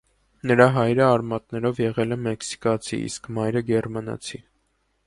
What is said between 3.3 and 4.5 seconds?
մայրը՝ գերմանացի։